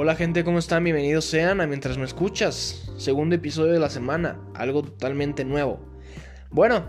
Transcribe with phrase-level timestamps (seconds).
[0.00, 0.84] Hola gente, ¿cómo están?
[0.84, 2.88] Bienvenidos sean a Mientras me escuchas.
[2.98, 5.80] Segundo episodio de la semana, algo totalmente nuevo.
[6.52, 6.84] Bueno,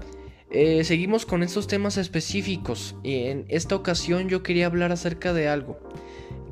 [0.51, 5.47] eh, seguimos con estos temas específicos y en esta ocasión yo quería hablar acerca de
[5.47, 5.79] algo,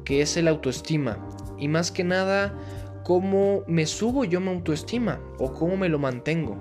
[0.04, 1.24] que es el autoestima.
[1.60, 2.56] Y más que nada,
[3.04, 6.58] cómo me subo yo mi autoestima o cómo me lo mantengo.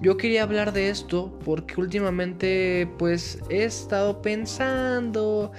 [0.00, 5.52] Yo quería hablar de esto porque últimamente pues he estado pensando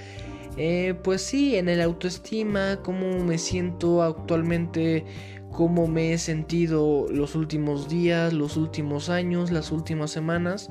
[0.56, 5.04] eh, pues sí, en el autoestima, cómo me siento actualmente,
[5.50, 10.70] cómo me he sentido los últimos días, los últimos años, las últimas semanas.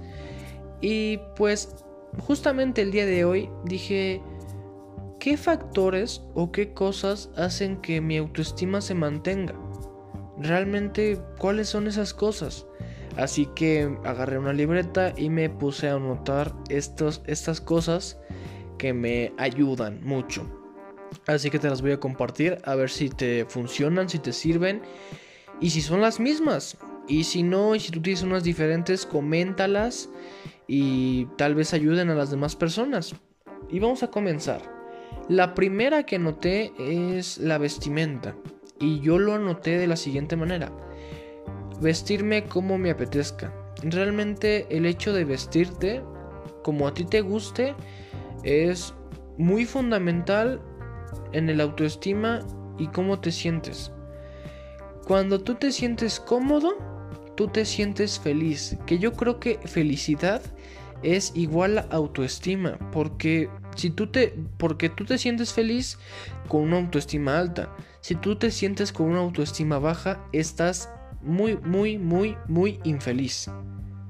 [0.82, 1.76] Y pues
[2.20, 4.22] justamente el día de hoy dije,
[5.20, 9.56] ¿qué factores o qué cosas hacen que mi autoestima se mantenga?
[10.38, 12.66] Realmente, ¿cuáles son esas cosas?
[13.18, 18.20] Así que agarré una libreta y me puse a anotar estos, estas cosas
[18.77, 20.45] que me ayudan mucho.
[21.28, 24.81] Así que te las voy a compartir a ver si te funcionan, si te sirven
[25.61, 26.78] y si son las mismas.
[27.08, 30.09] Y si no, y si tú tienes unas diferentes, coméntalas
[30.67, 33.16] y tal vez ayuden a las demás personas.
[33.70, 34.62] Y vamos a comenzar.
[35.30, 38.36] La primera que anoté es la vestimenta.
[38.80, 40.72] Y yo lo anoté de la siguiente manera.
[41.81, 43.53] Vestirme como me apetezca.
[43.81, 46.02] Realmente el hecho de vestirte
[46.64, 47.75] como a ti te guste
[48.44, 48.94] es
[49.38, 50.61] muy fundamental
[51.31, 52.39] en el autoestima
[52.77, 53.91] y cómo te sientes.
[55.05, 56.77] Cuando tú te sientes cómodo,
[57.35, 58.77] tú te sientes feliz.
[58.85, 60.41] Que yo creo que felicidad
[61.02, 62.77] es igual a autoestima.
[62.91, 64.33] Porque si tú te.
[64.57, 66.00] Porque tú te sientes feliz
[66.47, 67.75] con una autoestima alta.
[68.02, 70.89] Si tú te sientes con una autoestima baja, estás
[71.22, 73.50] muy, muy, muy, muy infeliz.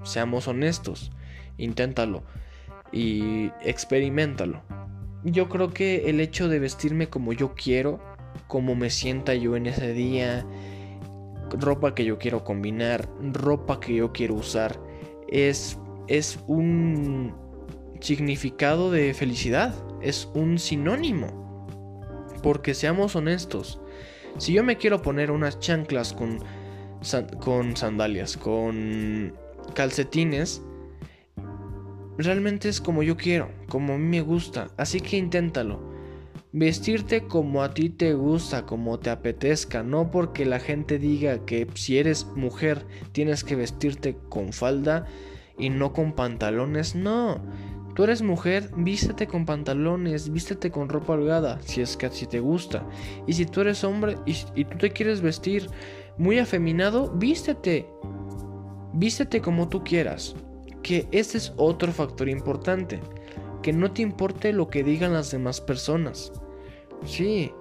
[0.04, 1.12] Seamos honestos.
[1.58, 2.24] Inténtalo
[2.94, 4.62] y experimentalo.
[5.24, 8.00] Yo creo que el hecho de vestirme como yo quiero,
[8.48, 10.46] como me sienta yo en ese día,
[11.50, 14.80] ropa que yo quiero combinar, ropa que yo quiero usar,
[15.28, 17.34] es, es un
[18.00, 21.42] significado de felicidad, es un sinónimo.
[22.44, 23.80] Porque seamos honestos,
[24.38, 26.40] si yo me quiero poner unas chanclas con,
[27.40, 29.34] con sandalias, con
[29.74, 30.62] calcetines,
[32.18, 35.92] realmente es como yo quiero, como a mí me gusta, así que inténtalo.
[36.52, 41.68] Vestirte como a ti te gusta, como te apetezca, no porque la gente diga que
[41.74, 45.08] si eres mujer tienes que vestirte con falda
[45.58, 47.42] y no con pantalones, no.
[47.96, 52.40] Tú eres mujer, vístete con pantalones, vístete con ropa holgada, si es que así te
[52.40, 52.88] gusta.
[53.26, 55.68] Y si tú eres hombre y, y tú te quieres vestir
[56.18, 57.88] muy afeminado, vístete.
[58.94, 60.36] Vístete como tú quieras
[60.84, 63.00] que ese es otro factor importante,
[63.64, 66.32] que no te importe lo que digan las demás personas.
[67.06, 67.52] Sí,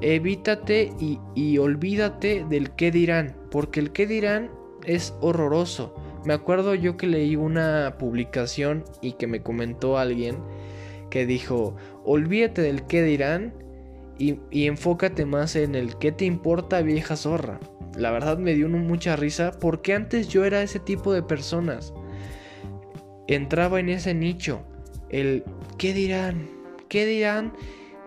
[0.00, 4.50] evítate y, y olvídate del qué dirán, porque el qué dirán
[4.84, 5.94] es horroroso.
[6.24, 10.36] Me acuerdo yo que leí una publicación y que me comentó alguien
[11.10, 13.54] que dijo, olvídate del qué dirán
[14.18, 17.60] y, y, enfócate más en el qué te importa vieja zorra.
[17.96, 21.94] La verdad me dio mucha risa porque antes yo era ese tipo de personas
[23.26, 24.62] entraba en ese nicho.
[25.08, 25.44] El
[25.78, 26.48] ¿qué dirán?
[26.88, 27.52] ¿Qué dirán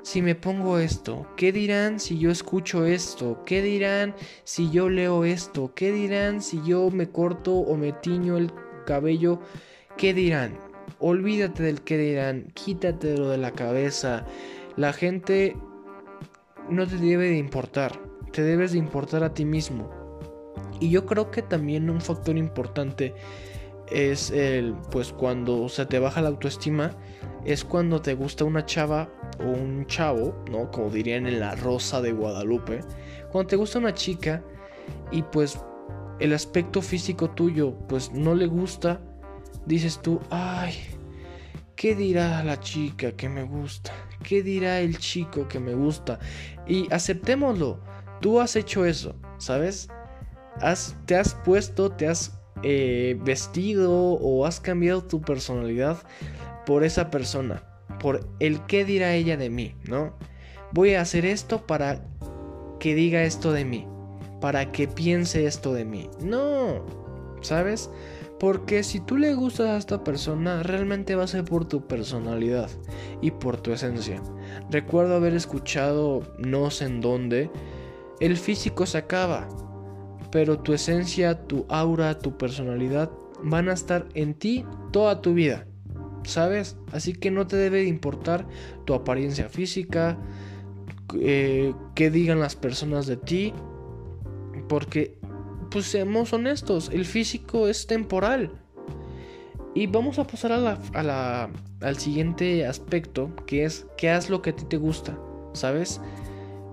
[0.01, 1.27] si me pongo esto?
[1.35, 3.43] ¿Qué dirán si yo escucho esto?
[3.45, 5.73] ¿Qué dirán si yo leo esto?
[5.75, 8.51] ¿Qué dirán si yo me corto o me tiño el
[8.85, 9.39] cabello?
[9.97, 10.57] ¿Qué dirán?
[10.99, 14.25] Olvídate del qué dirán, quítate lo de la cabeza.
[14.75, 15.55] La gente
[16.69, 17.99] no te debe de importar,
[18.31, 19.89] te debes de importar a ti mismo.
[20.79, 23.13] Y yo creo que también un factor importante
[23.91, 26.95] es el, pues cuando se te baja la autoestima,
[27.45, 30.69] es cuando te gusta una chava o un chavo, ¿no?
[30.71, 32.81] Como dirían en la Rosa de Guadalupe.
[33.31, 34.43] Cuando te gusta una chica
[35.11, 35.59] y pues
[36.19, 39.01] el aspecto físico tuyo pues no le gusta,
[39.65, 40.73] dices tú, ay,
[41.75, 43.93] ¿qué dirá la chica que me gusta?
[44.23, 46.19] ¿Qué dirá el chico que me gusta?
[46.67, 47.79] Y aceptémoslo,
[48.19, 49.87] tú has hecho eso, ¿sabes?
[50.61, 55.97] Has, te has puesto, te has eh, vestido o has cambiado tu personalidad
[56.65, 57.63] por esa persona,
[57.99, 60.13] por el qué dirá ella de mí, ¿no?
[60.71, 62.01] Voy a hacer esto para
[62.79, 63.87] que diga esto de mí,
[64.41, 66.09] para que piense esto de mí.
[66.21, 66.85] No,
[67.41, 67.89] ¿sabes?
[68.39, 72.69] Porque si tú le gustas a esta persona, realmente va a ser por tu personalidad
[73.21, 74.21] y por tu esencia.
[74.69, 77.51] Recuerdo haber escuchado, no sé en dónde,
[78.21, 79.47] el físico se acaba,
[80.31, 83.11] pero tu esencia, tu aura, tu personalidad
[83.43, 85.65] van a estar en ti toda tu vida,
[86.23, 86.77] ¿sabes?
[86.91, 88.45] Así que no te debe importar
[88.85, 90.17] tu apariencia física,
[91.19, 93.53] eh, qué digan las personas de ti.
[94.67, 95.17] Porque,
[95.71, 98.51] pues seamos honestos, el físico es temporal.
[99.73, 104.65] Y vamos a pasar al siguiente aspecto, que es que haz lo que a ti
[104.65, 105.17] te gusta,
[105.53, 106.01] ¿sabes?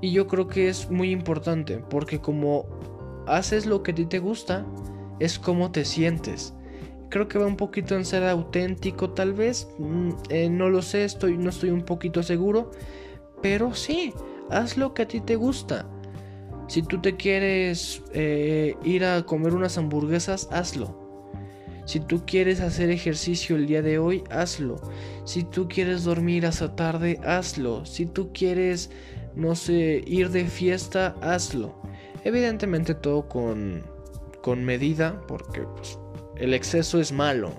[0.00, 2.66] Y yo creo que es muy importante, porque como
[3.26, 4.66] haces lo que a ti te gusta,
[5.20, 6.54] es como te sientes.
[7.08, 9.68] Creo que va un poquito en ser auténtico, tal vez.
[9.78, 12.70] Mm, eh, no lo sé, estoy, no estoy un poquito seguro.
[13.42, 14.12] Pero sí,
[14.50, 15.86] haz lo que a ti te gusta.
[16.68, 21.06] Si tú te quieres eh, ir a comer unas hamburguesas, hazlo.
[21.84, 24.80] Si tú quieres hacer ejercicio el día de hoy, hazlo.
[25.24, 27.86] Si tú quieres dormir hasta tarde, hazlo.
[27.86, 28.90] Si tú quieres,
[29.36, 31.80] no sé, ir de fiesta, hazlo.
[32.26, 33.84] Evidentemente todo con,
[34.42, 35.96] con medida, porque pues,
[36.34, 37.52] el exceso es malo.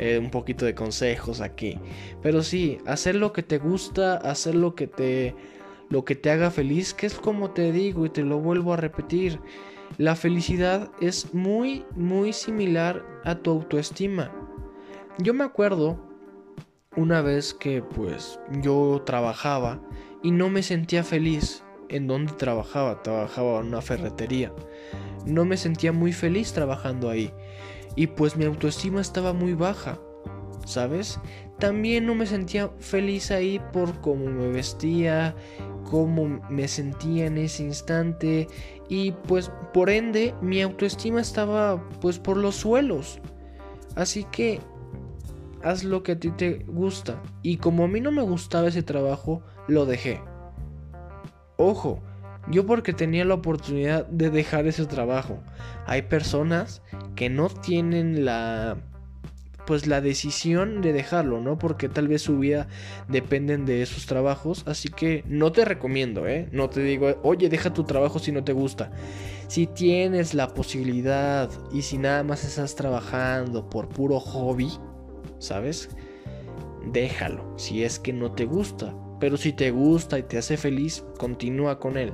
[0.00, 1.78] Eh, un poquito de consejos aquí.
[2.20, 5.36] Pero sí, hacer lo que te gusta, hacer lo que te,
[5.88, 8.76] lo que te haga feliz, que es como te digo y te lo vuelvo a
[8.76, 9.38] repetir.
[9.98, 14.32] La felicidad es muy, muy similar a tu autoestima.
[15.18, 15.96] Yo me acuerdo
[16.96, 19.80] una vez que pues yo trabajaba
[20.24, 24.52] y no me sentía feliz en donde trabajaba, trabajaba en una ferretería.
[25.26, 27.32] No me sentía muy feliz trabajando ahí
[27.94, 29.98] y pues mi autoestima estaba muy baja,
[30.64, 31.20] ¿sabes?
[31.58, 35.36] También no me sentía feliz ahí por cómo me vestía,
[35.88, 38.48] cómo me sentía en ese instante
[38.88, 43.20] y pues por ende mi autoestima estaba pues por los suelos.
[43.94, 44.60] Así que
[45.62, 48.82] haz lo que a ti te gusta y como a mí no me gustaba ese
[48.82, 50.20] trabajo, lo dejé.
[51.56, 52.02] Ojo,
[52.48, 55.42] yo porque tenía la oportunidad de dejar ese trabajo.
[55.86, 56.82] Hay personas
[57.14, 58.76] que no tienen la
[59.66, 61.58] pues la decisión de dejarlo, ¿no?
[61.58, 62.66] Porque tal vez su vida
[63.08, 66.48] dependen de esos trabajos, así que no te recomiendo, ¿eh?
[66.52, 68.90] No te digo, oye, deja tu trabajo si no te gusta.
[69.48, 74.70] Si tienes la posibilidad y si nada más estás trabajando por puro hobby,
[75.38, 75.90] ¿sabes?
[76.90, 78.94] Déjalo, si es que no te gusta.
[79.22, 82.12] Pero si te gusta y te hace feliz, continúa con él.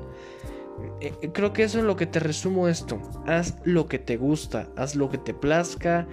[1.01, 3.01] Eh, eh, creo que eso es lo que te resumo esto.
[3.27, 6.07] Haz lo que te gusta, haz lo que te plazca.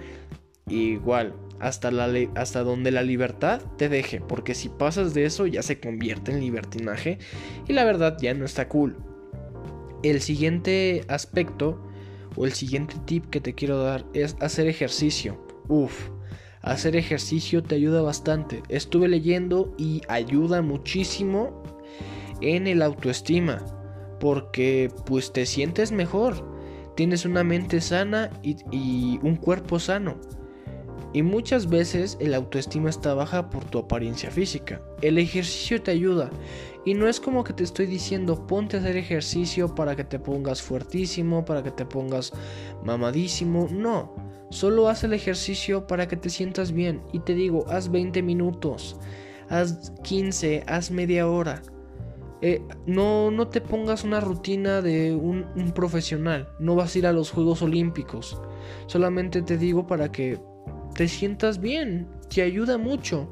[0.70, 5.62] Igual, hasta, la hasta donde la libertad te deje, porque si pasas de eso ya
[5.62, 7.18] se convierte en libertinaje
[7.68, 8.96] y la verdad ya no está cool.
[10.02, 11.78] El siguiente aspecto
[12.36, 15.46] o el siguiente tip que te quiero dar es hacer ejercicio.
[15.68, 16.08] Uf,
[16.66, 18.62] hacer ejercicio te ayuda bastante.
[18.68, 21.62] Estuve leyendo y ayuda muchísimo
[22.40, 23.64] en el autoestima.
[24.20, 26.44] Porque pues te sientes mejor.
[26.96, 30.16] Tienes una mente sana y, un cuerpo sano.
[31.12, 34.82] Y muchas veces el autoestima está baja por tu apariencia física.
[35.02, 36.30] El ejercicio te ayuda.
[36.84, 40.18] Y no es como que te estoy diciendo ponte a hacer ejercicio para que te
[40.18, 42.32] pongas fuertísimo, para que te pongas
[42.84, 43.68] mamadísimo.
[43.70, 44.25] No.
[44.50, 47.02] Solo haz el ejercicio para que te sientas bien.
[47.12, 48.98] Y te digo, haz 20 minutos,
[49.48, 51.62] haz 15, haz media hora.
[52.42, 56.48] Eh, no, no te pongas una rutina de un, un profesional.
[56.58, 58.40] No vas a ir a los Juegos Olímpicos.
[58.86, 60.38] Solamente te digo para que
[60.94, 62.08] te sientas bien.
[62.32, 63.30] Te ayuda mucho.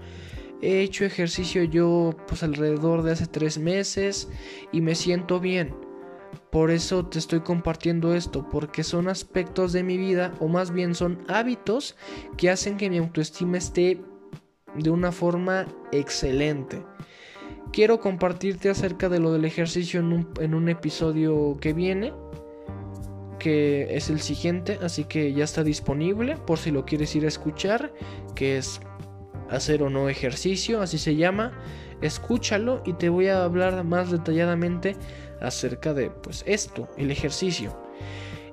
[0.62, 4.28] He hecho ejercicio yo pues alrededor de hace tres meses
[4.72, 5.74] y me siento bien.
[6.54, 10.94] Por eso te estoy compartiendo esto, porque son aspectos de mi vida, o más bien
[10.94, 11.96] son hábitos
[12.36, 14.00] que hacen que mi autoestima esté
[14.76, 16.80] de una forma excelente.
[17.72, 22.12] Quiero compartirte acerca de lo del ejercicio en un, episodio que viene,
[23.40, 27.28] que es el siguiente, así que ya está disponible por si lo quieres ir a
[27.28, 27.92] escuchar,
[28.36, 28.80] que es
[29.50, 31.52] hacer o no ejercicio, así se llama.
[32.00, 34.94] Escúchalo y te voy a hablar más detalladamente
[35.40, 37.76] acerca de pues esto, el ejercicio.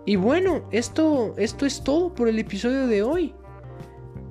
[0.06, 3.34] Y bueno, esto, esto es todo por el episodio de hoy.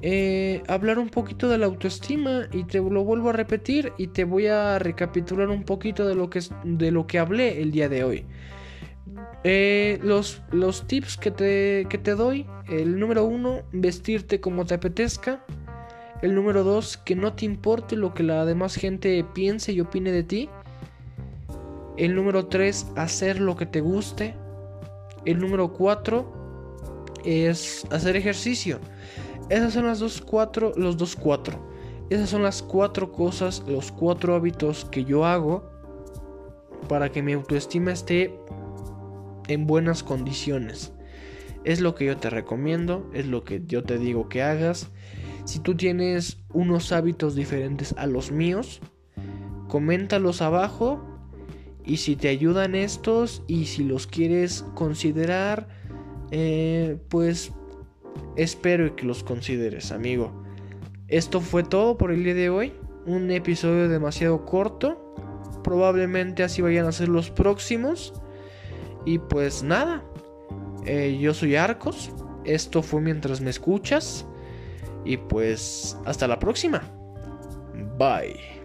[0.02, 4.25] Eh, hablar un poquito de la autoestima y te lo vuelvo a repetir y te
[4.25, 8.04] voy a recapitular un poquito de lo que, de lo que hablé el día de
[8.04, 8.26] hoy.
[9.45, 14.75] Eh, los, los tips que te, que te doy, el número uno, vestirte como te
[14.75, 15.45] apetezca.
[16.23, 20.12] El número dos, que no te importe lo que la demás gente piense y opine
[20.12, 20.50] de ti.
[22.00, 24.35] El número 3, hacer lo que te guste.
[25.26, 28.80] El número 4 es hacer ejercicio.
[29.50, 31.59] Esas son las dos cuatro, los dos cuatro.
[32.09, 35.71] Esas son las cuatro cosas, los cuatro hábitos que yo hago
[36.88, 38.35] para que mi autoestima esté
[39.49, 40.95] en buenas condiciones.
[41.64, 44.88] Es lo que yo te recomiendo, es lo que yo te digo que hagas.
[45.45, 48.80] Si tú tienes unos hábitos diferentes a los míos,
[49.69, 51.10] coméntalos abajo
[51.84, 55.68] Y si te ayudan estos y si los quieres considerar,
[56.30, 57.52] eh, pues
[58.37, 60.44] espero que los consideres, amigo.
[61.08, 62.72] Esto fue todo por el día de hoy.
[63.06, 65.14] Un episodio demasiado corto.
[65.64, 68.14] Probablemente así vayan a ser los próximos.
[69.04, 70.04] Y pues nada.
[70.87, 72.12] Eh, yo soy Arcos.
[72.44, 74.26] Esto fue mientras me escuchas.
[75.04, 76.82] Y pues hasta la próxima.
[77.99, 78.60] Bye.